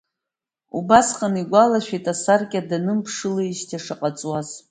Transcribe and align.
Убасҟан 0.77 1.33
илгәалашәеит 1.41 2.05
асаркьа 2.13 2.67
данымԥшылеижьҭеи 2.69 3.83
шаҟа 3.85 4.09
ҵуаз. 4.17 4.49